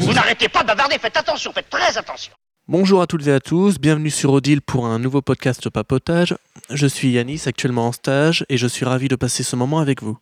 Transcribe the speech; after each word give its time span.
Vous 0.00 0.12
n'arrêtez 0.14 0.48
pas 0.48 0.62
de 0.62 0.66
bavarder, 0.66 0.96
faites 0.98 1.16
attention, 1.16 1.52
faites 1.52 1.68
très 1.68 1.98
attention. 1.98 2.32
Bonjour 2.66 3.02
à 3.02 3.06
toutes 3.06 3.26
et 3.26 3.32
à 3.32 3.40
tous, 3.40 3.78
bienvenue 3.78 4.10
sur 4.10 4.32
Odile 4.32 4.62
pour 4.62 4.86
un 4.86 4.98
nouveau 4.98 5.20
podcast 5.20 5.68
papotage. 5.68 6.34
Je 6.70 6.86
suis 6.86 7.10
Yanis, 7.10 7.42
actuellement 7.46 7.88
en 7.88 7.92
stage, 7.92 8.46
et 8.48 8.56
je 8.56 8.66
suis 8.66 8.86
ravi 8.86 9.08
de 9.08 9.16
passer 9.16 9.42
ce 9.42 9.56
moment 9.56 9.80
avec 9.80 10.02
vous. 10.02 10.18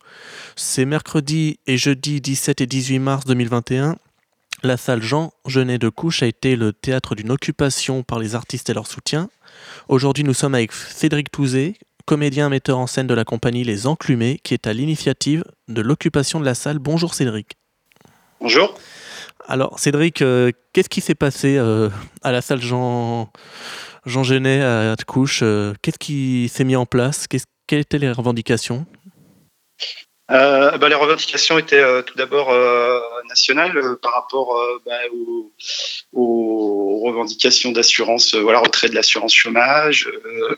C'est 0.57 0.85
mercredi 0.85 1.59
et 1.67 1.77
jeudi 1.77 2.19
17 2.19 2.61
et 2.61 2.67
18 2.67 2.99
mars 2.99 3.25
2021. 3.25 3.95
La 4.63 4.75
salle 4.75 5.01
Jean 5.01 5.31
Genet 5.45 5.77
de 5.77 5.89
Couche 5.89 6.23
a 6.23 6.25
été 6.25 6.55
le 6.55 6.73
théâtre 6.73 7.15
d'une 7.15 7.31
occupation 7.31 8.03
par 8.03 8.19
les 8.19 8.35
artistes 8.35 8.69
et 8.69 8.73
leur 8.73 8.87
soutien. 8.87 9.29
Aujourd'hui, 9.87 10.23
nous 10.23 10.33
sommes 10.33 10.55
avec 10.55 10.73
Cédric 10.73 11.31
Touzé, 11.31 11.75
comédien 12.07 12.47
metteur 12.47 12.79
en 12.79 12.87
scène 12.87 13.05
de 13.05 13.13
la 13.13 13.25
compagnie 13.25 13.65
Les 13.65 13.85
Enclumés, 13.85 14.39
qui 14.41 14.53
est 14.53 14.65
à 14.65 14.71
l'initiative 14.71 15.43
de 15.67 15.81
l'occupation 15.81 16.39
de 16.39 16.45
la 16.45 16.55
salle. 16.55 16.79
Bonjour 16.79 17.13
Cédric. 17.13 17.57
Bonjour. 18.39 18.73
Alors, 19.45 19.77
Cédric, 19.77 20.21
euh, 20.21 20.51
qu'est-ce 20.71 20.87
qui 20.87 21.01
s'est 21.01 21.15
passé 21.15 21.57
euh, 21.57 21.89
à 22.23 22.31
la 22.31 22.41
salle 22.41 22.61
Jean, 22.61 23.29
Jean 24.05 24.23
Genet 24.23 24.63
à 24.63 24.95
Couche 25.05 25.41
euh, 25.43 25.73
Qu'est-ce 25.81 25.99
qui 25.99 26.47
s'est 26.47 26.63
mis 26.63 26.77
en 26.77 26.85
place? 26.85 27.27
Quelles 27.27 27.79
étaient 27.79 27.99
les 27.99 28.11
revendications? 28.11 28.85
Bah, 30.29 30.77
Les 30.87 30.95
revendications 30.95 31.57
étaient 31.57 32.03
tout 32.03 32.17
d'abord 32.17 32.47
nationales 33.27 33.97
par 34.01 34.13
rapport 34.13 34.59
bah, 34.85 34.91
aux, 36.13 37.01
revendications 37.03 37.71
d'assurance, 37.71 38.35
voilà, 38.35 38.59
retrait 38.59 38.89
de 38.89 38.95
l'assurance 38.95 39.33
chômage. 39.33 40.09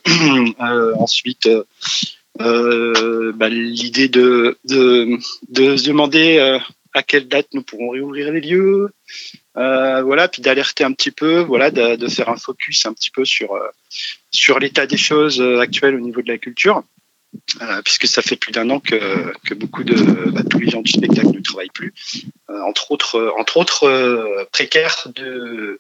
ensuite, 1.00 1.50
bah, 2.38 3.50
l'idée 3.50 4.08
de, 4.08 4.58
se 4.68 5.88
demander 5.88 6.60
à 6.94 7.04
quelle 7.04 7.28
date 7.28 7.48
nous 7.54 7.62
pourrons 7.62 7.90
réouvrir 7.90 8.32
les 8.32 8.42
lieux, 8.42 8.90
euh, 9.58 10.02
voilà, 10.04 10.28
puis 10.28 10.42
d'alerter 10.42 10.84
un 10.84 10.94
petit 10.94 11.12
peu, 11.12 11.40
voilà, 11.40 11.72
de, 11.72 12.08
faire 12.08 12.30
un 12.30 12.38
focus 12.38 12.86
un 12.86 12.94
petit 12.94 13.12
peu 13.12 13.26
sur 13.26 13.54
euh, 13.54 13.68
sur 14.32 14.60
l'état 14.60 14.88
des 14.88 14.98
choses 14.98 15.42
euh, 15.42 15.60
actuelles 15.60 15.96
au 15.96 16.00
niveau 16.00 16.22
de 16.22 16.32
la 16.32 16.38
culture, 16.38 16.84
puisque 17.84 18.08
ça 18.08 18.22
fait 18.22 18.36
plus 18.36 18.52
d'un 18.52 18.70
an 18.70 18.80
que, 18.80 19.34
que 19.46 19.54
beaucoup 19.54 19.84
de 19.84 19.96
bah, 20.32 20.42
tous 20.50 20.60
les 20.60 20.70
gens 20.70 20.82
du 20.82 20.92
spectacle 20.92 21.30
ne 21.30 21.42
travaillent 21.42 21.70
plus, 21.74 21.94
entre 22.48 22.92
autres 22.92 23.34
entre 23.38 23.58
autres 23.58 24.48
précaires 24.52 25.08
de 25.16 25.80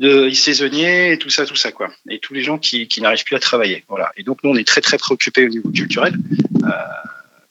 de 0.00 0.28
saisonniers 0.30 1.12
et 1.12 1.18
tout 1.18 1.30
ça 1.30 1.46
tout 1.46 1.56
ça 1.56 1.70
quoi, 1.70 1.90
et 2.10 2.18
tous 2.18 2.34
les 2.34 2.42
gens 2.42 2.58
qui, 2.58 2.88
qui 2.88 3.00
n'arrivent 3.00 3.24
plus 3.24 3.36
à 3.36 3.40
travailler, 3.40 3.84
voilà. 3.88 4.12
Et 4.16 4.22
donc 4.22 4.38
nous 4.42 4.50
on 4.50 4.56
est 4.56 4.66
très 4.66 4.80
très 4.80 4.98
préoccupés 4.98 5.46
au 5.46 5.48
niveau 5.48 5.70
culturel 5.70 6.14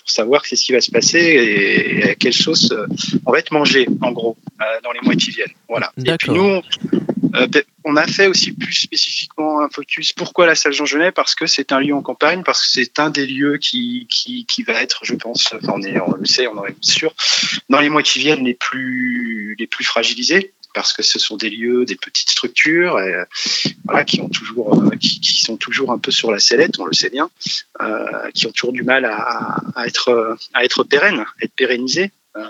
pour 0.03 0.11
savoir 0.11 0.45
ce 0.45 0.55
qui 0.55 0.73
va 0.73 0.81
se 0.81 0.91
passer 0.91 1.19
et, 1.19 2.11
à 2.11 2.15
quelle 2.15 2.33
sauce 2.33 2.71
euh, 2.71 2.85
on 3.25 3.31
va 3.31 3.39
être 3.39 3.51
mangé, 3.51 3.87
en 4.01 4.11
gros, 4.11 4.37
euh, 4.61 4.65
dans 4.83 4.91
les 4.91 4.99
mois 5.01 5.15
qui 5.15 5.31
viennent. 5.31 5.53
Voilà. 5.69 5.91
Et 6.05 6.17
puis 6.17 6.31
nous, 6.31 6.61
euh, 7.35 7.47
on 7.83 7.95
a 7.95 8.07
fait 8.07 8.27
aussi 8.27 8.51
plus 8.51 8.73
spécifiquement 8.73 9.61
un 9.61 9.69
focus. 9.69 10.13
Pourquoi 10.13 10.45
la 10.45 10.55
salle 10.55 10.73
Jean 10.73 10.85
Genet 10.85 11.11
Parce 11.11 11.35
que 11.35 11.47
c'est 11.47 11.71
un 11.71 11.79
lieu 11.79 11.93
en 11.93 12.01
campagne, 12.01 12.43
parce 12.43 12.61
que 12.61 12.67
c'est 12.71 12.99
un 12.99 13.09
des 13.09 13.25
lieux 13.25 13.57
qui, 13.57 14.07
qui, 14.09 14.45
qui, 14.45 14.63
va 14.63 14.81
être, 14.81 14.99
je 15.03 15.15
pense, 15.15 15.53
on, 15.67 15.81
est, 15.81 15.99
on 15.99 16.15
le 16.15 16.25
sait, 16.25 16.47
on 16.47 16.57
en 16.57 16.65
est 16.65 16.75
sûr, 16.83 17.13
dans 17.69 17.79
les 17.79 17.89
mois 17.89 18.03
qui 18.03 18.19
viennent 18.19 18.45
les 18.45 18.53
plus, 18.53 19.55
les 19.57 19.67
plus 19.67 19.83
fragilisés 19.83 20.53
parce 20.73 20.91
que 20.91 21.03
ce 21.03 21.19
sont 21.19 21.37
des 21.37 21.49
lieux, 21.49 21.85
des 21.85 21.95
petites 21.95 22.31
structures, 22.31 22.99
voilà, 23.85 24.03
qui 24.03 24.21
ont 24.21 24.29
toujours, 24.29 24.83
euh, 24.83 24.95
qui, 24.95 25.19
qui, 25.19 25.41
sont 25.41 25.57
toujours 25.57 25.91
un 25.91 25.99
peu 25.99 26.11
sur 26.11 26.31
la 26.31 26.39
sellette, 26.39 26.79
on 26.79 26.85
le 26.85 26.93
sait 26.93 27.09
bien, 27.09 27.29
euh, 27.81 28.31
qui 28.33 28.47
ont 28.47 28.51
toujours 28.51 28.73
du 28.73 28.83
mal 28.83 29.05
à, 29.05 29.57
à 29.75 29.87
être, 29.87 30.37
à 30.53 30.63
être 30.63 30.83
pérennes, 30.83 31.25
être 31.41 31.53
pérennisés. 31.53 32.11
Euh, 32.35 32.41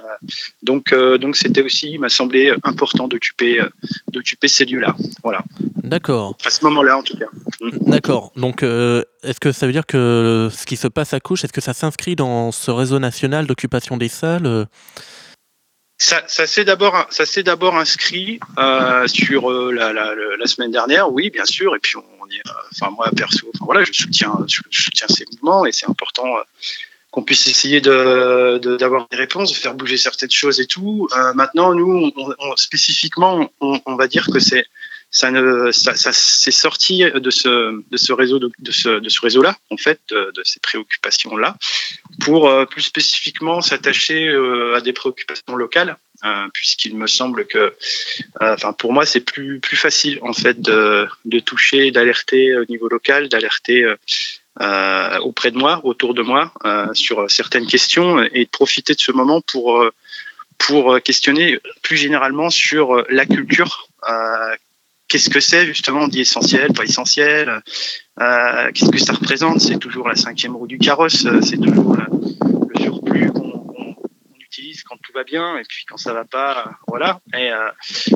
donc, 0.61 0.93
donc 0.93 1.35
c'était 1.35 1.61
aussi, 1.61 1.91
il 1.91 1.99
m'a 1.99 2.09
semblé 2.09 2.53
important 2.63 3.07
d'occuper, 3.07 3.59
d'occuper 4.11 4.47
ces 4.47 4.65
lieux-là. 4.65 4.95
Voilà. 5.23 5.43
D'accord. 5.83 6.37
À 6.45 6.49
ce 6.49 6.63
moment-là, 6.65 6.97
en 6.97 7.03
tout 7.03 7.17
cas. 7.17 7.25
D'accord. 7.81 8.31
Donc, 8.35 8.63
est-ce 8.63 9.39
que 9.39 9.51
ça 9.51 9.65
veut 9.65 9.73
dire 9.73 9.85
que 9.85 10.49
ce 10.51 10.65
qui 10.65 10.77
se 10.77 10.87
passe 10.87 11.13
à 11.13 11.19
Couche, 11.19 11.43
est-ce 11.43 11.53
que 11.53 11.61
ça 11.61 11.73
s'inscrit 11.73 12.15
dans 12.15 12.51
ce 12.51 12.71
réseau 12.71 12.99
national 12.99 13.47
d'occupation 13.47 13.97
des 13.97 14.09
salles 14.09 14.67
ça, 15.99 16.21
ça 16.27 16.47
s'est 16.47 16.65
d'abord, 16.65 17.07
ça 17.11 17.25
s'est 17.25 17.43
d'abord 17.43 17.77
inscrit 17.77 18.39
euh, 18.57 19.07
sur 19.07 19.49
euh, 19.49 19.71
la, 19.71 19.93
la, 19.93 20.13
la, 20.37 20.47
semaine 20.47 20.71
dernière, 20.71 21.09
oui, 21.09 21.29
bien 21.29 21.45
sûr. 21.45 21.75
Et 21.77 21.79
puis 21.79 21.95
on, 21.95 22.01
euh, 22.01 22.51
enfin 22.71 22.91
moi 22.91 23.09
perso, 23.15 23.49
enfin 23.55 23.65
voilà, 23.65 23.83
je 23.83 23.93
soutiens, 23.93 24.33
je, 24.47 24.61
soutiens 24.71 25.07
ces 25.07 25.25
mouvements 25.31 25.65
et 25.65 25.71
c'est 25.71 25.89
important 25.89 26.37
euh, 26.37 26.41
qu'on 27.13 27.21
puisse 27.21 27.45
essayer 27.45 27.79
de, 27.79 28.57
d'avoir 28.77 29.07
des 29.11 29.17
réponses, 29.17 29.51
de 29.51 29.55
faire 29.55 29.75
bouger 29.75 29.97
certaines 29.97 30.31
choses 30.31 30.59
et 30.59 30.65
tout. 30.65 31.07
maintenant, 31.35 31.75
nous, 31.75 32.11
on, 32.17 32.55
spécifiquement, 32.55 33.51
on, 33.61 33.95
va 33.95 34.07
dire 34.07 34.25
que 34.33 34.39
c'est 34.39 34.65
ça 35.11 35.29
s'est 36.11 36.51
sorti 36.51 37.03
de 37.03 37.29
ce 37.29 37.83
de 37.87 37.97
ce 37.97 38.13
réseau 38.13 38.39
de, 38.39 38.49
de 38.57 38.71
ce 38.71 38.99
de 38.99 39.09
ce 39.09 39.21
réseau 39.21 39.43
là 39.43 39.55
en 39.69 39.77
fait 39.77 39.99
de, 40.09 40.31
de 40.35 40.41
ces 40.43 40.59
préoccupations 40.59 41.37
là 41.37 41.55
pour 42.21 42.49
euh, 42.49 42.65
plus 42.65 42.81
spécifiquement 42.81 43.61
s'attacher 43.61 44.27
euh, 44.27 44.75
à 44.75 44.81
des 44.81 44.91
préoccupations 44.91 45.55
locales 45.55 45.97
euh, 46.25 46.47
puisqu'il 46.51 46.97
me 46.97 47.05
semble 47.05 47.45
que 47.45 47.75
enfin 48.41 48.73
pour 48.73 48.91
moi 48.91 49.05
c'est 49.05 49.21
plus 49.21 49.59
plus 49.59 49.77
facile 49.77 50.17
en 50.23 50.33
fait 50.33 50.59
de 50.59 51.07
de 51.25 51.37
toucher 51.37 51.91
d'alerter 51.91 52.55
au 52.57 52.65
niveau 52.65 52.89
local 52.89 53.29
d'alerter 53.29 53.85
auprès 54.59 55.51
de 55.51 55.57
moi 55.57 55.81
autour 55.83 56.13
de 56.13 56.21
moi 56.21 56.53
sur 56.93 57.29
certaines 57.29 57.67
questions 57.67 58.21
et 58.21 58.45
de 58.45 58.49
profiter 58.49 58.93
de 58.93 58.99
ce 58.99 59.11
moment 59.11 59.41
pour 59.41 59.83
pour 60.57 61.01
questionner 61.01 61.59
plus 61.81 61.97
généralement 61.97 62.49
sur 62.49 63.03
la 63.09 63.25
culture 63.25 63.87
qu'est-ce 65.13 65.29
que 65.29 65.39
c'est 65.39 65.67
justement 65.67 66.01
on 66.01 66.07
dit 66.07 66.21
essentiel, 66.21 66.73
pas 66.73 66.83
essentiel, 66.83 67.61
euh, 68.19 68.71
qu'est-ce 68.73 68.89
que 68.89 68.97
ça 68.97 69.13
représente? 69.13 69.61
C'est 69.61 69.77
toujours 69.77 70.07
la 70.07 70.15
cinquième 70.15 70.55
roue 70.55 70.65
du 70.65 70.79
carrosse, 70.79 71.25
euh, 71.25 71.39
c'est 71.41 71.57
toujours 71.57 71.95
le, 71.95 72.81
surplus 72.81 73.31
qu'on 73.31 73.95
utilise 74.39 74.81
quand 74.81 74.97
tout 75.03 75.11
va 75.13 75.23
bien 75.23 75.57
et 75.57 75.63
puis 75.69 75.85
quand 75.87 75.97
ça 75.97 76.13
va 76.13 76.25
pas, 76.25 76.79
voilà. 76.87 77.19
Et 77.37 77.51
euh, 77.51 77.69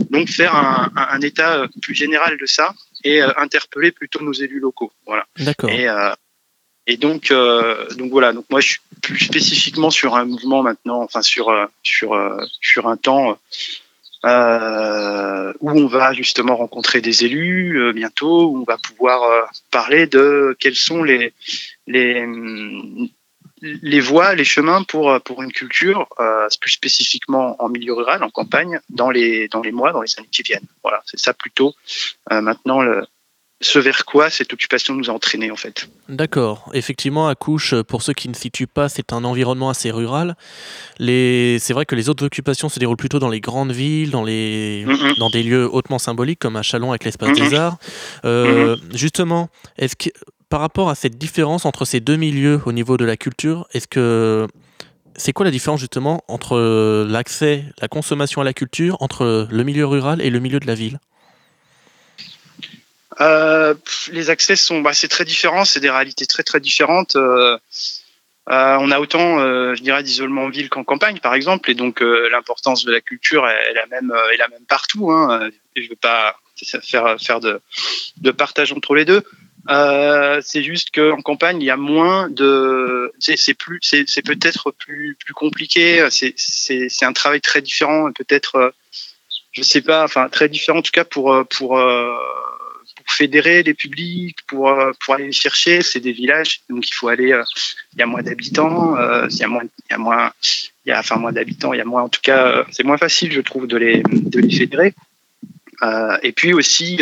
donc 0.09 0.29
faire 0.29 0.55
un, 0.55 0.91
un, 0.95 1.21
état 1.21 1.67
plus 1.83 1.93
général 1.93 2.35
de 2.39 2.47
ça 2.47 2.73
et 3.03 3.21
interpeller 3.21 3.91
plutôt 3.91 4.23
nos 4.23 4.33
élus 4.33 4.59
locaux, 4.59 4.91
voilà. 5.05 5.27
D'accord. 5.37 5.69
Et, 5.69 5.87
et 6.87 6.97
donc, 6.97 7.31
donc 7.31 8.11
voilà. 8.11 8.33
Donc 8.33 8.45
moi, 8.49 8.59
je 8.59 8.69
suis 8.69 8.79
plus 9.01 9.19
spécifiquement 9.19 9.89
sur 9.89 10.15
un 10.15 10.25
mouvement 10.25 10.63
maintenant, 10.63 11.01
enfin 11.01 11.21
sur 11.21 11.53
sur 11.83 12.17
sur 12.61 12.87
un 12.87 12.97
temps 12.97 13.37
euh, 14.25 15.53
où 15.59 15.71
on 15.71 15.87
va 15.87 16.13
justement 16.13 16.55
rencontrer 16.55 17.01
des 17.01 17.25
élus 17.25 17.79
euh, 17.79 17.93
bientôt, 17.93 18.47
où 18.49 18.61
on 18.61 18.63
va 18.63 18.77
pouvoir 18.77 19.23
euh, 19.23 19.41
parler 19.71 20.07
de 20.07 20.55
quels 20.59 20.75
sont 20.75 21.03
les, 21.03 21.33
les, 21.85 22.25
les 23.61 23.99
voies, 23.99 24.35
les 24.35 24.43
chemins 24.43 24.83
pour, 24.83 25.19
pour 25.21 25.43
une 25.43 25.51
culture, 25.51 26.07
euh, 26.19 26.47
plus 26.59 26.71
spécifiquement 26.71 27.61
en 27.63 27.69
milieu 27.69 27.93
rural, 27.93 28.23
en 28.23 28.29
campagne, 28.29 28.79
dans 28.89 29.11
les, 29.11 29.47
dans 29.49 29.61
les 29.61 29.71
mois, 29.71 29.91
dans 29.91 30.01
les 30.01 30.17
années 30.17 30.29
qui 30.31 30.41
viennent. 30.41 30.67
Voilà, 30.83 31.01
c'est 31.05 31.19
ça 31.19 31.33
plutôt 31.33 31.75
maintenant 32.29 32.81
le, 32.81 33.05
ce 33.59 33.79
vers 33.79 34.05
quoi 34.05 34.29
cette 34.29 34.53
occupation 34.53 34.93
nous 34.93 35.09
a 35.09 35.13
entraîné 35.13 35.49
en 35.49 35.55
fait. 35.55 35.89
D'accord. 36.09 36.69
Effectivement, 36.73 37.27
à 37.27 37.35
Couche, 37.35 37.73
pour 37.83 38.03
ceux 38.03 38.13
qui 38.13 38.29
ne 38.29 38.35
situent 38.35 38.67
pas, 38.67 38.87
c'est 38.87 39.13
un 39.13 39.23
environnement 39.23 39.69
assez 39.69 39.89
rural. 39.89 40.35
Les... 40.99 41.57
C'est 41.59 41.73
vrai 41.73 41.85
que 41.85 41.95
les 41.95 42.07
autres 42.09 42.25
occupations 42.25 42.69
se 42.69 42.77
déroulent 42.79 42.97
plutôt 42.97 43.19
dans 43.19 43.29
les 43.29 43.41
grandes 43.41 43.71
villes, 43.71 44.11
dans, 44.11 44.23
les... 44.23 44.85
dans 45.17 45.29
des 45.29 45.41
lieux 45.41 45.67
hautement 45.71 45.97
symboliques 45.97 46.39
comme 46.39 46.55
à 46.55 46.61
Chalon 46.61 46.91
avec 46.91 47.03
l'espace 47.03 47.37
des 47.37 47.55
arts. 47.55 47.77
Euh, 48.25 48.77
justement, 48.93 49.49
est-ce 49.77 49.95
que 49.95 50.09
par 50.49 50.61
rapport 50.61 50.89
à 50.89 50.95
cette 50.95 51.17
différence 51.17 51.65
entre 51.65 51.83
ces 51.83 51.99
deux 51.99 52.15
milieux 52.15 52.61
au 52.65 52.71
niveau 52.71 52.95
de 52.97 53.05
la 53.05 53.17
culture, 53.17 53.67
est-ce 53.73 53.87
que 53.87 54.47
c'est 55.15 55.33
quoi 55.33 55.45
la 55.45 55.51
différence 55.51 55.79
justement 55.79 56.23
entre 56.27 57.05
l'accès, 57.09 57.65
la 57.81 57.87
consommation 57.87 58.39
à 58.39 58.43
la 58.43 58.53
culture 58.53 58.97
entre 58.99 59.47
le 59.49 59.63
milieu 59.63 59.87
rural 59.87 60.21
et 60.21 60.29
le 60.29 60.39
milieu 60.39 60.59
de 60.59 60.67
la 60.67 60.75
ville? 60.75 60.99
Euh, 63.21 63.73
les 64.11 64.29
accès 64.29 64.55
sont, 64.55 64.81
bah, 64.81 64.93
c'est 64.93 65.07
très 65.07 65.25
différent, 65.25 65.65
c'est 65.65 65.79
des 65.79 65.89
réalités 65.89 66.25
très 66.25 66.43
très 66.43 66.59
différentes. 66.59 67.15
Euh, 67.15 67.57
euh, 68.49 68.77
on 68.79 68.91
a 68.91 68.99
autant, 68.99 69.39
euh, 69.39 69.75
je 69.75 69.83
dirais, 69.83 70.03
d'isolement 70.03 70.43
en 70.43 70.49
ville 70.49 70.69
qu'en 70.69 70.85
campagne, 70.85 71.19
par 71.19 71.33
exemple, 71.33 71.69
et 71.69 71.73
donc 71.73 72.01
euh, 72.01 72.29
l'importance 72.29 72.85
de 72.85 72.91
la 72.91 73.01
culture 73.01 73.47
est, 73.47 73.71
est, 73.71 73.73
la 73.73 73.85
même, 73.87 74.13
est 74.33 74.37
la 74.37 74.47
même 74.47 74.65
partout. 74.67 75.11
Hein, 75.11 75.49
je 75.75 75.89
veux 75.89 75.97
pas 75.97 76.37
faire 76.81 77.17
faire 77.19 77.39
de, 77.41 77.59
de 78.21 78.31
partage 78.31 78.71
entre 78.71 78.95
les 78.95 79.03
deux. 79.03 79.21
c'est 80.41 80.63
juste 80.63 80.95
qu'en 80.95 81.21
campagne, 81.21 81.61
il 81.61 81.65
y 81.65 81.69
a 81.69 81.75
moins 81.75 82.29
de, 82.29 83.11
c'est 83.19 83.53
plus, 83.53 83.79
c'est 83.81 84.25
peut-être 84.25 84.71
plus 84.71 85.17
plus 85.19 85.33
compliqué. 85.33 86.07
C'est 86.09 86.33
c'est 86.37 87.05
un 87.05 87.13
travail 87.13 87.41
très 87.41 87.61
différent, 87.61 88.13
peut-être, 88.13 88.73
je 89.51 89.61
sais 89.61 89.81
pas, 89.81 90.05
enfin 90.05 90.29
très 90.29 90.47
différent 90.47 90.79
en 90.79 90.83
tout 90.83 90.91
cas 90.93 91.03
pour 91.03 91.45
pour 91.49 91.77
fédérer 93.07 93.63
les 93.63 93.73
publics, 93.73 94.37
pour, 94.47 94.69
euh, 94.69 94.91
pour 94.99 95.15
aller 95.15 95.27
les 95.27 95.31
chercher. 95.31 95.81
C'est 95.81 95.99
des 95.99 96.11
villages, 96.11 96.61
donc 96.69 96.87
il 96.87 96.93
faut 96.93 97.07
aller 97.07 97.31
euh, 97.31 97.43
il 97.93 97.99
y 97.99 98.01
a 98.01 98.05
moins 98.05 98.21
d'habitants, 98.21 98.95
il 99.29 99.37
y 99.37 99.43
a 99.43 99.47
moins, 99.47 99.63
il 99.63 99.91
y 99.91 99.93
a 99.93 99.97
moins, 99.97 100.31
il 100.85 100.89
y 100.89 100.91
a 100.91 100.99
enfin 100.99 101.15
moins 101.17 101.31
d'habitants, 101.31 101.73
il 101.73 101.77
y 101.77 101.81
a 101.81 101.85
moins, 101.85 102.03
en 102.03 102.09
tout 102.09 102.21
cas, 102.21 102.65
c'est 102.71 102.83
moins 102.83 102.97
facile, 102.97 103.31
je 103.31 103.41
trouve, 103.41 103.67
de 103.67 103.77
les 103.77 104.03
de 104.03 104.39
les 104.39 104.55
fédérer. 104.55 104.93
et 106.21 106.31
puis 106.31 106.53
aussi, 106.53 106.99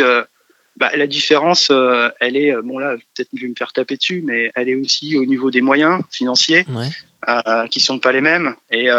bah, 0.76 0.90
la 0.94 1.06
différence, 1.06 1.70
elle 2.20 2.36
est, 2.36 2.54
bon 2.62 2.78
là, 2.78 2.96
peut-être 3.14 3.28
je 3.34 3.42
vais 3.42 3.48
me 3.48 3.54
faire 3.54 3.72
taper 3.72 3.96
dessus, 3.96 4.22
mais 4.24 4.52
elle 4.54 4.68
est 4.68 4.74
aussi 4.74 5.18
au 5.18 5.26
niveau 5.26 5.50
des 5.50 5.60
moyens 5.60 6.02
financiers 6.10 6.64
ouais. 6.68 7.68
qui 7.68 7.80
sont 7.80 7.98
pas 7.98 8.12
les 8.12 8.22
mêmes. 8.22 8.54
Et 8.70 8.90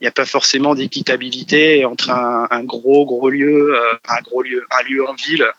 il 0.00 0.04
n'y 0.04 0.08
a 0.08 0.12
pas 0.12 0.26
forcément 0.26 0.74
d'équitabilité 0.74 1.84
entre 1.86 2.10
un, 2.10 2.46
un, 2.50 2.64
gros 2.64 3.06
gros 3.06 3.30
lieu, 3.30 3.74
euh, 3.74 3.94
un 4.08 4.20
gros 4.20 4.42
lieu, 4.42 4.66
un 4.70 4.82
lieu 4.82 5.06
en 5.08 5.14
ville, 5.14 5.42
euh, 5.42 5.52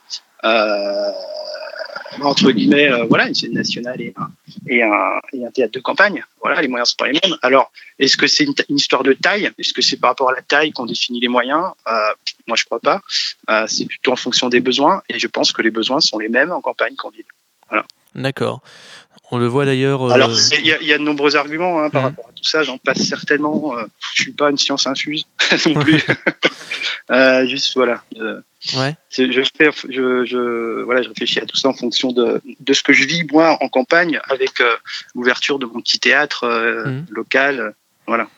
entre 2.22 2.52
guillemets, 2.52 2.92
euh, 2.92 3.06
voilà, 3.06 3.28
une 3.28 3.36
scène 3.36 3.54
nationale 3.54 4.02
et 4.02 4.14
un, 4.16 4.32
et, 4.68 4.84
un, 4.84 5.52
théâtre 5.52 5.74
de 5.74 5.80
campagne. 5.80 6.24
Voilà, 6.42 6.62
les 6.62 6.68
moyens 6.68 6.90
sont 6.90 6.96
pas 6.98 7.08
les 7.08 7.20
mêmes. 7.24 7.38
Alors, 7.42 7.72
est-ce 8.00 8.18
que 8.18 8.28
c'est 8.28 8.44
une, 8.44 8.54
une, 8.70 8.78
histoire 8.78 9.04
de 9.04 9.14
taille? 9.14 9.52
Est-ce 9.58 9.74
que 9.74 9.82
c'est 9.82 9.98
par 9.98 10.12
rapport 10.12 10.30
à 10.30 10.34
la 10.34 10.42
taille 10.42 10.72
qu'on 10.72 10.86
définit 10.86 11.20
les 11.20 11.28
moyens? 11.28 11.72
Euh, 11.88 12.14
Moi, 12.48 12.58
je 12.58 12.66
crois 12.66 12.80
pas. 12.80 13.02
Euh, 13.50 13.66
c'est 13.68 13.86
plutôt 13.86 14.12
en 14.12 14.16
fonction 14.16 14.50
des 14.50 14.60
besoins, 14.60 15.02
et 15.10 15.20
je 15.20 15.28
pense 15.28 15.52
que 15.52 15.62
les 15.62 15.72
besoins 15.72 16.00
sont 16.00 16.18
les 16.18 16.30
mêmes 16.30 16.52
en 16.52 16.62
campagne 16.62 16.96
qu'en 16.96 17.10
ville. 17.10 17.26
Voilà. 17.70 17.86
D'accord. 18.16 18.62
On 19.30 19.38
le 19.38 19.48
voit 19.48 19.66
d'ailleurs. 19.66 20.04
Euh... 20.04 20.14
Alors, 20.14 20.32
il 20.54 20.66
y, 20.66 20.86
y, 20.86 20.94
a 20.94 20.98
de 20.98 21.04
nombreux 21.04 21.36
arguments 21.36 21.82
hein, 21.82 21.90
par 21.90 22.02
mmh. 22.02 22.06
rapport 22.06 22.30
à 22.30 22.32
tout 22.32 22.44
ça. 22.44 22.64
J'en 22.64 22.78
passe 22.78 23.04
certainement. 23.04 23.78
Euh, 23.78 23.84
je 24.14 24.24
suis 24.24 24.32
pas 24.32 24.50
une 24.50 24.58
science 24.58 24.88
infuse 24.88 25.26
non 25.66 25.74
plus. 25.74 26.06
euh, 27.12 27.46
juste 27.46 27.76
voilà. 27.76 28.04
Euh, 28.18 28.40
ouais. 28.76 28.96
Je, 29.10 29.44
fais, 29.58 29.70
je, 29.90 30.24
je, 30.26 30.84
voilà, 30.84 31.02
je 31.02 31.10
réfléchis 31.10 31.40
à 31.40 31.46
tout 31.46 31.58
ça 31.58 31.68
en 31.68 31.74
fonction 31.74 32.14
de, 32.14 32.42
de 32.60 32.74
ce 32.74 32.84
que 32.84 32.94
je 32.94 33.06
vis 33.06 33.26
moi 33.30 33.58
en 33.62 33.68
campagne 33.68 34.20
avec 34.30 34.62
euh, 34.62 34.76
l'ouverture 35.14 35.60
de 35.60 35.66
mon 35.66 35.82
petit 35.82 36.00
théâtre 36.00 36.48
mmh. 36.86 37.14
local. 37.14 37.74
Voilà, 38.10 38.30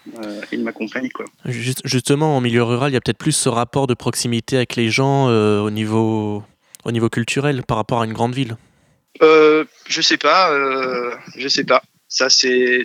et 0.51 0.57
de 0.57 0.63
ma 0.63 0.71
compagnie 0.71 1.09
quoi. 1.09 1.25
Juste, 1.45 1.81
justement, 1.85 2.35
en 2.35 2.42
milieu 2.42 2.63
rural, 2.63 2.89
il 2.89 2.95
y 2.95 2.97
a 2.97 3.01
peut-être 3.01 3.19
plus 3.19 3.33
ce 3.33 3.50
rapport 3.50 3.85
de 3.85 3.94
proximité 3.94 4.56
avec 4.56 4.75
les 4.75 4.89
gens 4.89 5.27
au 5.27 5.69
niveau 5.69 6.44
au 6.85 6.92
niveau 6.92 7.07
culturel 7.07 7.62
par 7.62 7.77
rapport 7.77 8.01
à 8.01 8.06
une 8.06 8.13
grande 8.13 8.33
ville. 8.33 8.57
Euh, 9.21 9.65
je 9.88 10.01
sais 10.01 10.17
pas, 10.17 10.51
euh, 10.51 11.15
je 11.35 11.47
sais 11.47 11.63
pas. 11.63 11.83
Ça 12.07 12.29
c'est 12.29 12.83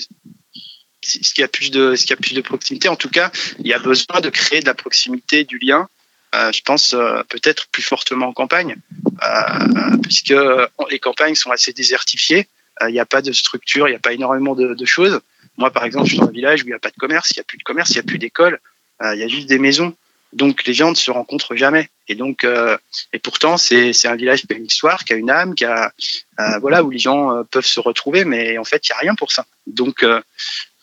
ce 1.03 1.35
qui 1.35 1.43
a 1.43 1.49
plus 1.49 1.71
de 1.71 1.95
ce 1.97 2.13
a 2.13 2.17
plus 2.17 2.35
de 2.35 2.41
proximité. 2.41 2.89
En 2.89 2.97
tout 2.97 3.11
cas, 3.11 3.31
il 3.59 3.67
y 3.67 3.73
a 3.73 3.79
besoin 3.79 4.21
de 4.21 4.31
créer 4.31 4.61
de 4.61 4.67
la 4.67 4.75
proximité, 4.75 5.45
du 5.45 5.59
lien. 5.59 5.89
Euh, 6.35 6.51
je 6.53 6.63
pense 6.63 6.95
euh, 6.95 7.23
peut-être 7.29 7.69
plus 7.69 7.83
fortement 7.83 8.27
en 8.29 8.33
campagne, 8.33 8.77
euh, 9.23 9.97
puisque 10.03 10.35
les 10.91 10.99
campagnes 10.99 11.35
sont 11.35 11.51
assez 11.51 11.73
désertifiées. 11.73 12.49
Il 12.89 12.93
n'y 12.93 12.99
a 12.99 13.07
pas 13.07 13.23
de 13.23 13.31
structure, 13.31 13.87
il 13.87 13.93
n'y 13.93 13.97
a 13.97 14.01
pas 14.01 14.13
énormément 14.13 14.57
de, 14.57 14.75
de, 14.75 14.85
choses. 14.85 15.21
Moi, 15.57 15.71
par 15.71 15.85
exemple, 15.85 16.07
je 16.07 16.11
suis 16.11 16.19
dans 16.19 16.27
un 16.27 16.33
village 16.33 16.63
où 16.63 16.67
il 16.67 16.71
n'y 16.71 16.75
a 16.75 16.81
pas 16.81 16.91
de 16.91 16.97
commerce, 16.97 17.31
il 17.31 17.39
n'y 17.39 17.43
a 17.43 17.45
plus 17.45 17.57
de 17.57 17.63
commerce, 17.63 17.91
il 17.91 17.95
n'y 17.95 18.01
a 18.01 18.03
plus 18.03 18.19
d'école, 18.19 18.59
il 19.01 19.17
y 19.17 19.23
a 19.23 19.29
juste 19.29 19.47
des 19.47 19.61
maisons. 19.61 19.95
Donc 20.35 20.65
les 20.67 20.75
gens 20.75 20.91
ne 20.91 20.97
se 20.97 21.11
rencontrent 21.11 21.55
jamais. 21.55 21.89
Et 22.09 22.17
donc, 22.17 22.45
euh, 22.45 22.77
et 23.13 23.19
pourtant, 23.19 23.57
c'est 23.57 24.07
un 24.07 24.17
village 24.17 24.43
qui 24.43 24.53
a 24.53 24.57
une 24.57 24.67
histoire, 24.67 25.05
qui 25.05 25.13
a 25.13 25.17
une 25.17 25.31
âme, 25.31 25.55
qui 25.55 25.65
a, 25.65 25.93
euh, 26.41 26.59
voilà, 26.59 26.83
où 26.83 26.91
les 26.91 26.99
gens 26.99 27.35
euh, 27.35 27.43
peuvent 27.45 27.65
se 27.65 27.81
retrouver, 27.81 28.25
mais 28.25 28.59
en 28.59 28.65
fait, 28.65 28.87
il 28.89 28.93
n'y 28.93 28.97
a 28.97 28.99
rien 28.99 29.15
pour 29.15 29.33
ça. 29.33 29.47
Donc, 29.67 30.03
euh, 30.03 30.21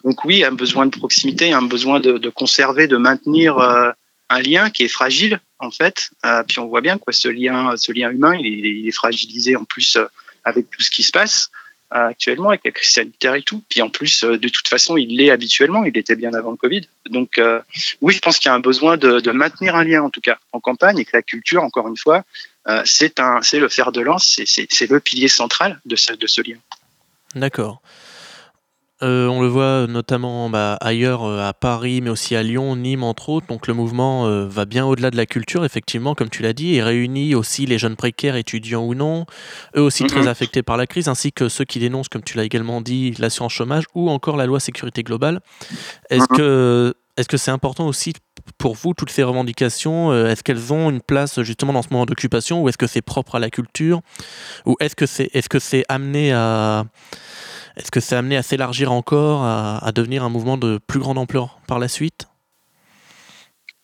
donc 0.03 0.25
oui, 0.25 0.43
un 0.43 0.53
besoin 0.53 0.85
de 0.85 0.91
proximité, 0.91 1.51
un 1.51 1.61
besoin 1.61 1.99
de, 1.99 2.17
de 2.17 2.29
conserver, 2.29 2.87
de 2.87 2.97
maintenir 2.97 3.59
euh, 3.59 3.91
un 4.29 4.41
lien 4.41 4.69
qui 4.69 4.83
est 4.83 4.87
fragile, 4.87 5.39
en 5.59 5.69
fait. 5.69 6.09
puis 6.47 6.59
on 6.59 6.67
voit 6.67 6.81
bien 6.81 6.97
quoi, 6.97 7.13
ce 7.13 7.27
lien, 7.27 7.75
ce 7.75 7.91
lien 7.91 8.09
humain, 8.09 8.33
il 8.35 8.65
est, 8.65 8.79
il 8.79 8.87
est 8.87 8.91
fragilisé 8.93 9.55
en 9.57 9.65
plus 9.65 9.97
avec 10.43 10.69
tout 10.71 10.81
ce 10.81 10.89
qui 10.89 11.03
se 11.03 11.11
passe 11.11 11.51
actuellement 11.91 12.49
avec 12.49 12.61
la 12.63 12.71
crise 12.71 12.91
sanitaire 12.91 13.35
et 13.35 13.41
tout. 13.41 13.63
Puis 13.69 13.81
en 13.81 13.89
plus, 13.89 14.23
de 14.23 14.49
toute 14.49 14.67
façon, 14.67 14.97
il 14.97 15.17
l'est 15.17 15.29
habituellement. 15.29 15.83
Il 15.83 15.97
était 15.97 16.15
bien 16.15 16.33
avant 16.33 16.51
le 16.51 16.57
Covid. 16.57 16.87
Donc 17.09 17.37
euh, 17.37 17.61
oui, 18.01 18.13
je 18.13 18.19
pense 18.19 18.39
qu'il 18.39 18.49
y 18.49 18.51
a 18.51 18.55
un 18.55 18.59
besoin 18.59 18.97
de, 18.97 19.31
maintenir 19.31 19.75
un 19.75 19.83
lien, 19.83 20.01
en 20.01 20.09
tout 20.09 20.21
cas, 20.21 20.37
en 20.51 20.59
campagne, 20.59 20.99
et 20.99 21.05
que 21.05 21.11
la 21.13 21.21
culture, 21.21 21.63
encore 21.63 21.87
une 21.87 21.97
fois, 21.97 22.23
euh, 22.67 22.81
c'est 22.85 23.17
le 23.19 23.69
fer 23.69 23.91
de 23.91 24.01
lance, 24.01 24.39
c'est 24.45 24.89
le 24.89 24.99
pilier 24.99 25.27
central 25.27 25.79
de 25.85 25.95
ce, 25.95 26.13
de 26.13 26.27
ce 26.27 26.41
lien. 26.41 26.57
D'accord. 27.35 27.81
Euh, 29.03 29.27
on 29.27 29.41
le 29.41 29.47
voit 29.47 29.87
notamment 29.87 30.49
bah, 30.49 30.77
ailleurs, 30.79 31.23
euh, 31.23 31.47
à 31.47 31.53
Paris, 31.53 32.01
mais 32.01 32.09
aussi 32.09 32.35
à 32.35 32.43
Lyon, 32.43 32.75
Nîmes, 32.75 33.03
entre 33.03 33.29
autres. 33.29 33.47
Donc 33.47 33.67
le 33.67 33.73
mouvement 33.73 34.27
euh, 34.27 34.45
va 34.47 34.65
bien 34.65 34.85
au-delà 34.85 35.09
de 35.09 35.17
la 35.17 35.25
culture, 35.25 35.65
effectivement, 35.65 36.13
comme 36.13 36.29
tu 36.29 36.43
l'as 36.43 36.53
dit, 36.53 36.75
et 36.75 36.83
réunit 36.83 37.33
aussi 37.33 37.65
les 37.65 37.77
jeunes 37.79 37.95
précaires, 37.95 38.35
étudiants 38.35 38.83
ou 38.85 38.93
non, 38.93 39.25
eux 39.75 39.81
aussi 39.81 40.03
mm 40.03 40.07
-hmm. 40.07 40.09
très 40.09 40.27
affectés 40.27 40.63
par 40.63 40.77
la 40.77 40.85
crise, 40.85 41.07
ainsi 41.07 41.31
que 41.31 41.49
ceux 41.49 41.65
qui 41.65 41.79
dénoncent, 41.79 42.09
comme 42.09 42.23
tu 42.23 42.37
l'as 42.37 42.43
également 42.43 42.81
dit, 42.81 43.11
l'assurance 43.17 43.53
chômage 43.53 43.85
ou 43.95 44.09
encore 44.09 44.37
la 44.37 44.45
loi 44.45 44.59
sécurité 44.59 45.01
globale. 45.03 45.39
Est-ce 46.09 46.23
mm 46.23 46.25
-hmm. 46.25 46.37
que 46.37 46.93
est-ce 47.17 47.27
que 47.27 47.37
c'est 47.37 47.51
important 47.51 47.87
aussi 47.87 48.13
pour 48.57 48.73
vous, 48.81 48.93
toutes 48.93 49.11
ces 49.11 49.23
revendications 49.23 50.01
Est-ce 50.31 50.43
qu'elles 50.43 50.71
ont 50.71 50.89
une 50.89 51.01
place 51.01 51.41
justement 51.41 51.73
dans 51.73 51.81
ce 51.81 51.89
moment 51.91 52.05
d'occupation 52.05 52.55
ou 52.61 52.69
est-ce 52.69 52.77
que 52.77 52.87
c'est 52.87 53.05
propre 53.13 53.35
à 53.35 53.39
la 53.39 53.49
culture 53.49 53.97
Ou 54.65 54.73
est-ce 54.79 54.95
que 54.95 55.05
c'est 55.05 55.29
est 55.35 55.43
-ce 55.45 55.49
que 55.49 55.59
c'est 55.59 55.83
amené 55.89 56.25
à 56.33 56.85
est-ce 57.77 57.91
que 57.91 57.99
c'est 57.99 58.15
amené 58.15 58.37
à 58.37 58.43
s'élargir 58.43 58.91
encore, 58.91 59.43
à, 59.43 59.77
à, 59.77 59.91
devenir 59.91 60.23
un 60.23 60.29
mouvement 60.29 60.57
de 60.57 60.79
plus 60.85 60.99
grande 60.99 61.17
ampleur 61.17 61.59
par 61.67 61.79
la 61.79 61.87
suite? 61.87 62.30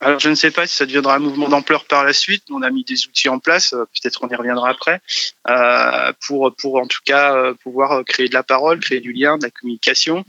Alors, 0.00 0.20
je 0.20 0.28
ne 0.28 0.36
sais 0.36 0.52
pas 0.52 0.66
si 0.66 0.76
ça 0.76 0.86
deviendra 0.86 1.16
un 1.16 1.18
mouvement 1.18 1.48
d'ampleur 1.48 1.84
par 1.84 2.04
la 2.04 2.12
suite. 2.12 2.44
On 2.50 2.62
a 2.62 2.70
mis 2.70 2.84
des 2.84 3.06
outils 3.06 3.28
en 3.28 3.40
place, 3.40 3.70
peut-être 3.70 4.22
on 4.22 4.28
y 4.28 4.34
reviendra 4.36 4.70
après, 4.70 5.00
euh, 5.48 6.12
pour, 6.24 6.54
pour 6.54 6.76
en 6.76 6.86
tout 6.86 7.00
cas 7.04 7.34
euh, 7.34 7.54
pouvoir 7.54 8.04
créer 8.04 8.28
de 8.28 8.34
la 8.34 8.44
parole, 8.44 8.78
créer 8.78 9.00
du 9.00 9.12
lien, 9.12 9.38
de 9.38 9.42
la 9.42 9.50
communication. 9.50 10.24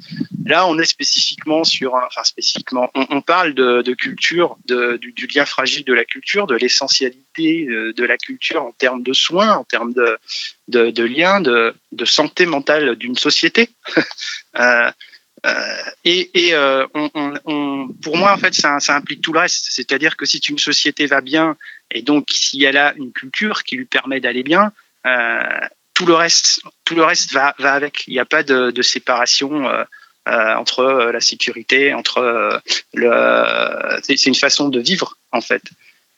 Là, 0.45 0.65
on 0.65 0.79
est 0.79 0.85
spécifiquement 0.85 1.63
sur, 1.63 1.93
enfin 1.93 2.23
spécifiquement, 2.23 2.89
on, 2.95 3.21
parle 3.21 3.53
de, 3.53 3.93
culture, 3.93 4.57
du, 4.65 5.27
lien 5.35 5.45
fragile 5.45 5.83
de 5.85 5.93
la 5.93 6.05
culture, 6.05 6.47
de 6.47 6.55
l'essentialité 6.55 7.67
de, 7.67 8.05
la 8.05 8.17
culture 8.17 8.63
en 8.63 8.71
termes 8.71 9.03
de 9.03 9.13
soins, 9.13 9.53
en 9.53 9.63
termes 9.65 9.93
de, 9.93 10.17
de, 10.67 10.89
de 10.89 11.03
lien, 11.03 11.41
de, 11.41 11.75
de 11.91 12.05
santé 12.05 12.47
mentale 12.47 12.95
d'une 12.95 13.15
société. 13.15 13.69
euh, 14.59 14.59
euh, 14.59 14.91
et, 16.03 16.47
et 16.47 16.53
euh, 16.53 16.85
on, 16.93 17.09
on, 17.13 17.33
on, 17.45 17.87
pour 18.01 18.17
moi, 18.17 18.33
en 18.33 18.37
fait, 18.37 18.53
ça, 18.53 18.79
ça 18.79 18.95
implique 18.95 19.21
tout 19.21 19.33
le 19.33 19.39
reste. 19.39 19.67
C'est-à-dire 19.69 20.17
que 20.17 20.25
si 20.25 20.37
une 20.37 20.59
société 20.59 21.05
va 21.05 21.21
bien, 21.21 21.55
et 21.91 22.01
donc 22.01 22.27
si 22.31 22.63
elle 22.63 22.77
a 22.77 22.93
une 22.95 23.11
culture 23.11 23.63
qui 23.63 23.75
lui 23.75 23.85
permet 23.85 24.19
d'aller 24.19 24.43
bien, 24.43 24.71
euh, 25.05 25.59
tout 25.93 26.05
le 26.05 26.13
reste, 26.13 26.61
tout 26.85 26.95
le 26.95 27.03
reste 27.03 27.31
va, 27.33 27.55
va 27.59 27.73
avec. 27.73 28.05
Il 28.07 28.13
n'y 28.13 28.19
a 28.19 28.25
pas 28.25 28.43
de, 28.43 28.71
de 28.71 28.81
séparation 28.81 29.67
euh, 29.69 29.83
euh 30.27 30.55
entre 30.55 31.11
la 31.11 31.21
sécurité, 31.21 31.93
entre 31.93 32.61
le. 32.93 33.99
C'est 34.03 34.25
une 34.25 34.35
façon 34.35 34.69
de 34.69 34.79
vivre 34.79 35.17
en 35.31 35.41
fait. 35.41 35.63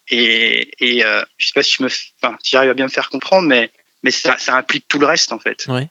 Et, 0.10 0.72
et 0.80 1.04
je 1.38 1.46
sais 1.46 1.54
pas 1.54 1.64
si 1.64 1.76
je 1.78 1.84
me, 1.84 1.90
enfin, 2.22 2.38
si 2.44 2.52
j'arrive 2.52 2.72
à 2.72 2.74
bien 2.74 2.86
me 2.86 2.92
faire 2.92 3.10
comprendre, 3.10 3.48
mais 3.48 3.72
mais 4.04 4.12
ça, 4.12 4.38
ça 4.38 4.56
implique 4.56 4.88
tout 4.88 5.00
le 5.00 5.06
reste 5.06 5.32
en 5.32 5.40
fait. 5.40 5.66
Ouais 5.68 5.88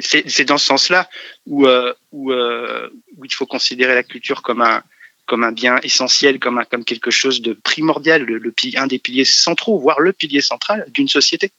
c'est 0.00 0.44
dans 0.44 0.58
ce 0.58 0.66
sens-là 0.66 1.08
où, 1.46 1.66
euh, 1.66 1.92
où, 2.12 2.32
euh, 2.32 2.88
où, 3.16 3.24
il 3.24 3.32
faut 3.32 3.46
considérer 3.46 3.94
la 3.94 4.02
culture 4.02 4.42
comme 4.42 4.62
un, 4.62 4.82
comme 5.26 5.44
un 5.44 5.52
bien 5.52 5.78
essentiel, 5.82 6.38
comme, 6.38 6.58
un, 6.58 6.64
comme 6.64 6.84
quelque 6.84 7.10
chose 7.10 7.40
de 7.42 7.52
primordial, 7.52 8.22
le, 8.22 8.38
le, 8.38 8.54
un 8.76 8.86
des 8.86 8.98
piliers 8.98 9.24
centraux, 9.24 9.78
voire 9.78 10.00
le 10.00 10.12
pilier 10.12 10.40
central 10.40 10.86
d'une 10.88 11.08
société. 11.08 11.50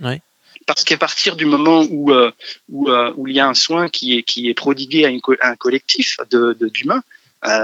Ouais. 0.00 0.20
Parce 0.66 0.84
qu'à 0.84 0.96
partir 0.96 1.36
du 1.36 1.44
moment 1.44 1.86
où, 1.90 2.12
euh, 2.12 2.32
où, 2.70 2.90
où 2.90 3.28
il 3.28 3.34
y 3.34 3.40
a 3.40 3.46
un 3.46 3.54
soin 3.54 3.88
qui 3.88 4.16
est, 4.16 4.22
qui 4.22 4.48
est 4.48 4.54
prodigué 4.54 5.04
à, 5.04 5.08
une, 5.08 5.20
à 5.40 5.50
un 5.50 5.56
collectif 5.56 6.16
d'humains, 6.30 7.02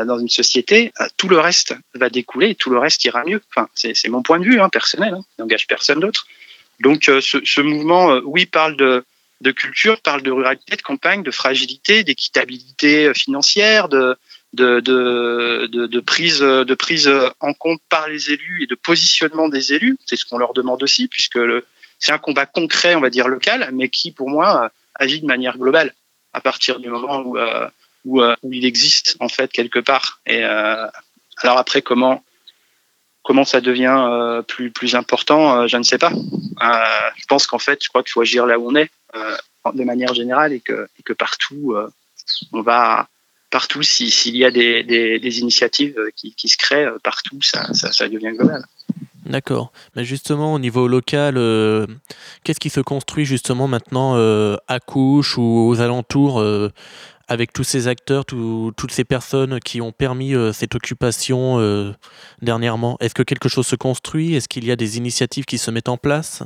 dans 0.06 0.18
une 0.18 0.28
société, 0.28 0.92
tout 1.16 1.26
le 1.26 1.40
reste 1.40 1.74
va 1.94 2.10
découler 2.10 2.54
tout 2.54 2.68
le 2.68 2.78
reste 2.78 3.02
ira 3.06 3.24
mieux. 3.24 3.40
Enfin, 3.48 3.66
c'est 3.74 4.10
mon 4.10 4.20
point 4.20 4.38
de 4.38 4.44
vue 4.44 4.60
hein, 4.60 4.68
personnel, 4.68 5.14
hein, 5.14 5.24
n'engage 5.38 5.66
personne 5.66 6.00
d'autre. 6.00 6.26
Donc, 6.80 7.04
ce, 7.04 7.40
ce, 7.42 7.60
mouvement, 7.62 8.20
oui, 8.24 8.44
parle 8.44 8.76
de, 8.76 9.02
de 9.40 9.50
culture 9.50 10.00
parle 10.00 10.23
de 10.23 10.30
ruralité, 10.30 10.76
de 10.76 10.82
campagne, 10.82 11.23
de 11.23 11.30
fragilité, 11.30 12.04
d'équitabilité 12.04 13.12
financière, 13.14 13.88
de, 13.88 14.16
de, 14.52 14.80
de, 14.80 16.00
prise, 16.00 16.40
de 16.40 16.75
prise 16.75 17.11
en 17.40 17.54
compte 17.54 17.80
par 17.88 18.09
les 18.09 18.30
élus 18.30 18.64
et 18.64 18.66
de 18.66 18.75
positionnement 18.75 19.49
des 19.49 19.73
élus. 19.73 19.97
C'est 20.06 20.16
ce 20.16 20.25
qu'on 20.25 20.38
leur 20.38 20.52
demande 20.52 20.82
aussi, 20.82 21.09
puisque 21.09 21.38
c'est 21.99 22.12
un 22.12 22.18
combat 22.18 22.47
concret, 22.47 22.94
on 22.94 23.00
va 23.00 23.11
dire 23.11 23.28
local, 23.28 23.70
mais 23.73 23.88
qui, 23.88 24.12
pour 24.12 24.28
moi, 24.28 24.70
agit 24.94 25.20
de 25.20 25.26
manière 25.26 25.56
globale 25.56 25.94
à 26.32 26.40
partir 26.40 26.78
du 26.78 26.88
moment 26.88 27.20
où, 27.20 27.38
euh, 27.38 27.68
où, 28.04 28.23
il 28.50 28.64
existe, 28.64 29.16
en 29.20 29.28
fait, 29.28 29.50
quelque 29.50 29.78
part. 29.78 30.20
Et 30.26 30.44
euh, 30.44 30.87
alors 31.42 31.59
après, 31.59 31.82
comment 31.82 32.23
comment 33.23 33.44
ça 33.44 33.61
devient 33.61 33.97
euh, 33.97 34.42
plus 34.42 34.70
plus 34.70 34.94
important, 34.94 35.61
euh, 35.61 35.66
je 35.66 35.76
ne 35.76 35.82
sais 35.82 35.99
pas. 35.99 36.12
Euh, 36.12 37.11
je 37.16 37.25
pense 37.28 37.47
qu'en 37.47 37.59
fait, 37.59 37.82
je 37.82 37.88
crois 37.88 38.02
qu'il 38.02 38.12
faut 38.12 38.23
agir 38.23 38.47
là 38.47 38.59
où 38.59 38.70
on 38.70 38.75
est, 38.75 38.90
de 39.75 39.85
manière 39.85 40.14
générale, 40.14 40.52
et 40.52 40.61
que, 40.61 41.12
partout, 41.12 41.75
on 42.52 42.62
va 42.62 43.09
partout, 43.50 43.83
s'il 43.83 44.12
si, 44.12 44.37
y 44.37 44.45
a 44.45 44.50
des, 44.50 45.40
initiatives 45.40 45.97
qui, 46.17 46.35
qui, 46.35 46.49
se 46.49 46.57
créent 46.57 46.88
partout, 47.02 47.38
ça, 47.43 48.09
devient 48.09 48.33
global. 48.37 48.64
D'accord. 49.26 49.71
Mais 49.95 50.05
justement, 50.05 50.55
au 50.55 50.59
niveau 50.59 50.88
local, 50.88 51.37
euh, 51.37 51.87
qu'est-ce 52.43 52.59
qui 52.59 52.71
se 52.71 52.81
construit 52.81 53.25
justement 53.25 53.69
maintenant 53.69 54.17
euh, 54.17 54.57
à 54.67 54.81
Couche 54.81 55.37
ou 55.38 55.69
aux 55.69 55.81
alentours, 55.81 56.40
euh, 56.40 56.71
avec 57.31 57.52
tous 57.52 57.62
ces 57.62 57.87
acteurs, 57.87 58.25
toutes 58.25 58.90
ces 58.90 59.05
personnes 59.05 59.61
qui 59.61 59.81
ont 59.81 59.93
permis 59.93 60.35
euh, 60.35 60.52
cette 60.52 60.75
occupation 60.75 61.61
euh, 61.61 61.93
dernièrement? 62.43 62.97
Est-ce 63.00 63.14
que 63.14 63.23
quelque 63.23 63.49
chose 63.49 63.69
se 63.69 63.76
construit? 63.76 64.35
Est-ce 64.35 64.49
qu'il 64.49 64.64
y 64.64 64.73
a 64.73 64.76
des 64.76 64.97
initiatives 64.99 65.45
qui 65.45 65.57
se 65.57 65.71
mettent 65.71 65.88
en 65.88 65.97
place? 65.97 66.43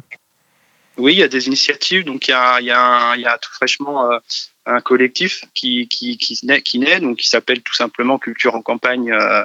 Oui, 0.97 1.15
il 1.15 1.19
y 1.19 1.23
a 1.23 1.29
des 1.29 1.47
initiatives. 1.47 2.05
Donc 2.05 2.29
il 2.29 2.31
y 2.31 2.35
a, 2.35 2.61
il 2.61 2.67
y 2.67 2.71
a, 2.71 3.15
il 3.17 3.23
y 3.23 3.27
a 3.27 3.39
tout 3.39 3.53
fraîchement 3.53 4.11
euh, 4.13 4.19
un 4.67 4.81
collectif 4.81 5.45
qui, 5.55 5.89
qui, 5.89 6.17
qui, 6.17 6.39
naît, 6.45 6.63
qui 6.63 6.79
naît, 6.79 7.01
donc 7.01 7.19
qui 7.19 7.29
s'appelle 7.29 7.63
tout 7.63 7.75
simplement 7.75 8.19
Culture 8.19 8.55
en 8.55 8.63
campagne. 8.63 9.13
Euh, 9.13 9.45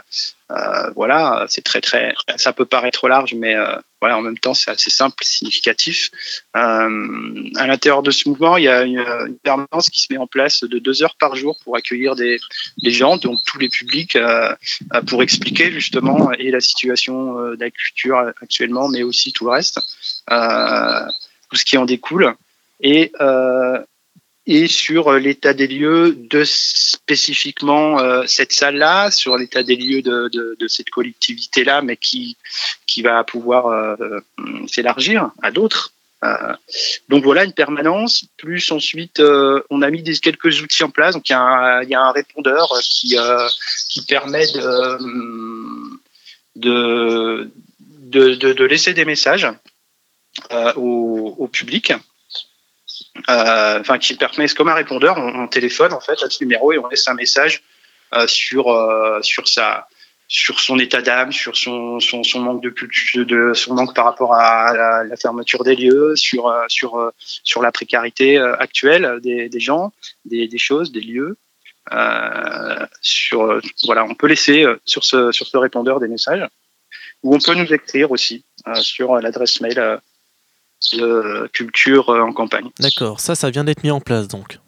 euh, 0.52 0.90
voilà, 0.96 1.46
c'est 1.48 1.62
très 1.62 1.80
très, 1.80 2.16
ça 2.38 2.54
peut 2.54 2.66
paraître 2.66 3.08
large, 3.08 3.36
mais 3.36 3.54
euh, 3.54 3.76
voilà, 4.02 4.18
en 4.18 4.22
même 4.22 4.38
temps 4.38 4.56
c'est 4.56 4.72
assez 4.72 4.90
simple, 4.90 5.24
significatif. 5.24 6.10
Euh, 6.56 7.50
à 7.58 7.68
l'intérieur 7.68 8.02
de 8.02 8.10
ce 8.10 8.28
mouvement, 8.28 8.58
il 8.58 8.64
y 8.64 8.68
a 8.68 8.82
une, 8.82 8.98
une, 8.98 9.38
permanence 9.38 9.92
qui 9.92 10.02
se 10.02 10.08
met 10.12 10.18
en 10.18 10.26
place 10.26 10.64
de 10.64 10.80
deux 10.80 11.04
heures 11.04 11.16
par 11.20 11.36
jour 11.36 11.60
pour 11.64 11.76
accueillir 11.76 12.16
des, 12.16 12.40
des 12.82 12.92
gens, 12.92 13.18
donc 13.18 13.40
tous 13.46 13.60
les 13.60 13.70
publics, 13.70 14.16
euh, 14.16 14.56
pour 15.08 15.22
expliquer 15.22 15.72
justement 15.72 16.32
et 16.32 16.50
la 16.50 16.62
situation 16.62 17.36
de 17.36 17.58
la 17.60 17.70
culture 17.70 18.18
actuellement, 18.42 18.88
mais 18.90 19.04
aussi 19.04 19.34
tout 19.34 19.46
le 19.46 19.52
reste, 19.52 19.80
tout 21.50 21.58
ce 21.58 21.66
qui 21.66 21.78
en 21.78 21.86
découle. 21.86 22.34
Et 22.82 23.12
euh, 23.20 23.80
et 24.46 24.68
sur 24.68 25.10
euh, 25.10 25.20
l'état 25.20 25.54
des 25.54 25.68
lieux 25.68 26.16
de 26.18 26.44
spécifiquement 26.44 28.00
euh, 28.00 28.24
cette 28.26 28.52
salle-là, 28.52 29.12
sur 29.12 29.38
l'état 29.38 29.62
des 29.62 29.76
lieux 29.76 30.02
de, 30.02 30.28
de, 30.30 30.56
de 30.58 30.68
cette 30.68 30.90
collectivité-là, 30.90 31.84
mais 31.84 31.98
qui, 31.98 32.36
qui 32.88 33.04
va 33.04 33.24
pouvoir 33.24 33.68
euh, 33.68 34.20
s'élargir 34.68 35.30
à 35.44 35.52
d'autres. 35.52 35.92
Euh, 36.24 36.54
donc 37.10 37.24
voilà 37.24 37.44
une 37.44 37.54
permanence. 37.54 38.26
Plus 38.38 38.72
ensuite, 38.72 39.20
euh, 39.20 39.62
on 39.70 39.84
a 39.84 39.90
mis 39.92 40.02
des, 40.02 40.16
quelques 40.18 40.62
outils 40.62 40.84
en 40.84 40.90
place. 40.90 41.14
Donc 41.14 41.30
il 41.30 41.34
y 41.34 41.36
a 41.36 41.42
un, 41.42 41.84
y 41.84 41.94
a 41.94 42.02
un 42.02 42.12
répondeur 42.12 42.68
qui, 42.82 43.18
qui 43.90 44.02
permet 44.02 44.48
de, 44.48 44.98
de, 46.56 47.52
de, 48.08 48.54
de 48.54 48.64
laisser 48.66 48.94
des 48.96 49.06
messages 49.06 49.48
au, 50.76 51.36
au 51.38 51.48
public 51.48 51.94
euh, 53.30 53.80
enfin 53.80 53.98
qui 53.98 54.16
permet, 54.16 54.48
comme 54.50 54.70
un 54.70 54.74
répondeur, 54.74 55.18
on, 55.18 55.44
on, 55.44 55.48
téléphone 55.48 55.94
en 55.94 56.00
fait 56.00 56.22
à 56.24 56.30
ce 56.30 56.44
numéro 56.44 56.72
et 56.72 56.78
on 56.78 56.88
laisse 56.88 57.08
un 57.08 57.14
message 57.14 57.64
euh, 58.14 58.28
sur 58.28 58.70
euh, 58.70 59.22
sur 59.22 59.48
sa 59.48 59.88
sur 60.28 60.60
son 60.60 60.78
état 60.78 61.02
d'âme, 61.02 61.32
sur 61.32 61.58
son, 61.58 62.00
son, 62.00 62.24
son, 62.24 62.40
manque 62.40 62.62
de 62.62 62.70
culture, 62.70 63.26
de 63.26 63.54
son 63.56 63.74
manque 63.74 63.96
par 63.96 64.06
rapport 64.06 64.36
à 64.36 65.04
la, 65.04 65.18
fermeture 65.18 65.64
des 65.64 65.76
lieux, 65.76 66.16
sur 66.16 66.48
euh, 66.48 66.66
sur 66.68 67.00
euh, 67.00 67.10
sur 67.44 67.64
la 67.64 67.72
précarité 67.72 68.38
actuelle 68.38 69.20
des, 69.22 69.50
des 69.50 69.60
gens, 69.60 69.92
des, 70.26 70.48
des, 70.48 70.58
choses, 70.60 70.92
des 70.92 71.02
lieux. 71.02 71.38
sur 73.02 73.60
voilà, 73.86 74.06
on 74.06 74.14
peut 74.14 74.28
laisser 74.28 74.66
sur 74.86 75.04
ce 75.04 75.32
sur 75.32 75.48
ce 75.48 75.58
répondeur 75.58 76.00
des 76.00 76.08
messages 76.08 76.48
ou 77.24 77.36
on 77.36 77.40
peut 77.40 77.56
nous 77.56 77.74
écrire 77.74 78.12
aussi 78.12 78.46
sur 78.76 79.16
l'adresse 79.20 79.60
mail 79.62 80.00
de 80.96 81.50
culture 81.54 82.10
euh, 82.10 82.22
en 82.22 82.34
campagne. 82.34 82.70
D'accord, 82.80 83.20
ça, 83.20 83.36
ça 83.36 83.50
vient 83.50 83.64
d'être 83.64 83.84
mis 83.84 83.92
en 83.92 84.02
place 84.02 84.28
donc. 84.28 84.60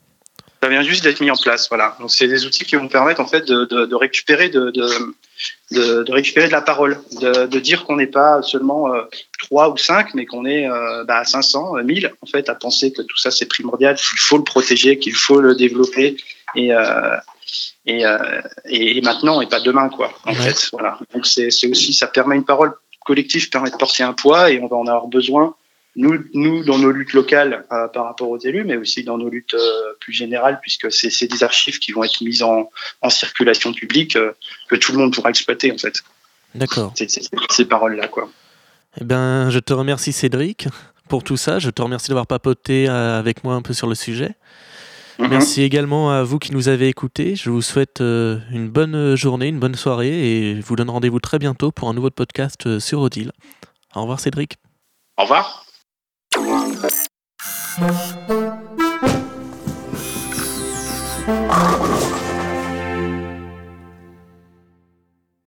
Ça 0.63 0.69
vient 0.69 0.83
juste 0.83 1.03
d'être 1.03 1.21
mis 1.21 1.31
en 1.31 1.35
place, 1.35 1.67
voilà. 1.69 1.97
Donc 1.99 2.11
c'est 2.11 2.27
des 2.27 2.45
outils 2.45 2.65
qui 2.65 2.75
vont 2.75 2.87
permettre 2.87 3.19
en 3.19 3.25
fait 3.25 3.47
de, 3.47 3.65
de, 3.65 3.85
de 3.87 3.95
récupérer 3.95 4.49
de, 4.49 4.71
récupérer 6.11 6.47
de 6.47 6.51
la 6.51 6.61
parole, 6.61 6.99
de, 7.19 7.59
dire 7.59 7.83
qu'on 7.83 7.95
n'est 7.95 8.05
pas 8.05 8.43
seulement 8.43 8.93
euh, 8.93 9.01
trois 9.39 9.69
ou 9.71 9.77
cinq, 9.77 10.13
mais 10.13 10.27
qu'on 10.27 10.45
est 10.45 10.69
euh, 10.69 11.03
bah, 11.05 11.23
500, 11.23 11.77
1000 11.83 12.13
en 12.21 12.25
fait, 12.27 12.47
à 12.47 12.53
penser 12.53 12.93
que 12.93 13.01
tout 13.01 13.17
ça 13.17 13.31
c'est 13.31 13.47
primordial, 13.47 13.95
qu'il 13.95 14.19
faut 14.19 14.37
le 14.37 14.43
protéger, 14.43 14.99
qu'il 14.99 15.15
faut 15.15 15.41
le 15.41 15.55
développer 15.55 16.17
et 16.55 16.73
euh, 16.73 17.17
et, 17.85 18.05
euh, 18.05 18.41
et, 18.65 19.01
maintenant 19.01 19.41
et 19.41 19.47
pas 19.47 19.59
demain 19.59 19.89
quoi. 19.89 20.13
En 20.25 20.31
ouais. 20.31 20.35
fait, 20.35 20.69
voilà. 20.71 20.99
Donc 21.13 21.25
c'est 21.25 21.47
aussi 21.47 21.93
ça 21.93 22.07
permet 22.07 22.35
une 22.35 22.45
parole 22.45 22.73
collective 23.05 23.49
permet 23.49 23.71
de 23.71 23.77
porter 23.77 24.03
un 24.03 24.13
poids 24.13 24.51
et 24.51 24.61
on 24.61 24.67
va 24.67 24.77
en 24.77 24.85
avoir 24.85 25.07
besoin 25.07 25.55
nous, 25.95 26.23
nous 26.33 26.63
dans 26.63 26.77
nos 26.77 26.91
luttes 26.91 27.13
locales 27.13 27.65
euh, 27.71 27.87
par 27.87 28.05
rapport 28.05 28.29
aux 28.29 28.39
élus, 28.39 28.63
mais 28.63 28.77
aussi 28.77 29.03
dans 29.03 29.17
nos 29.17 29.29
luttes 29.29 29.53
euh, 29.53 29.93
plus 29.99 30.13
générales, 30.13 30.59
puisque 30.61 30.91
c'est 30.91 31.27
des 31.27 31.43
archives 31.43 31.79
qui 31.79 31.91
vont 31.91 32.03
être 32.03 32.21
mises 32.21 32.43
en, 32.43 32.69
en 33.01 33.09
circulation 33.09 33.73
publique 33.73 34.15
euh, 34.15 34.31
que 34.69 34.75
tout 34.75 34.93
le 34.93 34.99
monde 34.99 35.13
pourra 35.13 35.29
exploiter 35.29 35.71
en 35.71 35.77
fait. 35.77 36.01
D'accord. 36.55 36.93
Ces 37.49 37.65
paroles-là, 37.65 38.07
quoi. 38.07 38.29
Eh 38.99 39.05
ben, 39.05 39.49
je 39.49 39.59
te 39.59 39.73
remercie 39.73 40.11
Cédric 40.11 40.67
pour 41.07 41.23
tout 41.23 41.37
ça. 41.37 41.59
Je 41.59 41.69
te 41.69 41.81
remercie 41.81 42.09
d'avoir 42.09 42.27
papoté 42.27 42.87
euh, 42.87 43.19
avec 43.19 43.43
moi 43.43 43.55
un 43.55 43.61
peu 43.61 43.73
sur 43.73 43.87
le 43.87 43.95
sujet. 43.95 44.35
Mm 45.19 45.25
-hmm. 45.25 45.29
Merci 45.29 45.61
également 45.61 46.11
à 46.11 46.23
vous 46.23 46.39
qui 46.39 46.51
nous 46.53 46.67
avez 46.67 46.87
écoutés. 46.87 47.35
Je 47.35 47.49
vous 47.49 47.61
souhaite 47.61 47.99
une 47.99 48.69
bonne 48.69 49.15
journée, 49.15 49.49
une 49.49 49.59
bonne 49.59 49.75
soirée 49.75 50.15
et 50.29 50.55
je 50.55 50.65
vous 50.65 50.75
donne 50.75 50.89
rendez-vous 50.89 51.19
très 51.19 51.37
bientôt 51.37 51.71
pour 51.71 51.89
un 51.89 51.93
nouveau 51.93 52.11
podcast 52.11 52.79
sur 52.79 53.01
Odile. 53.01 53.31
Au 53.93 54.01
revoir 54.01 54.19
Cédric. 54.19 54.55
Au 55.17 55.23
revoir. 55.23 55.70
Thank 61.31 62.00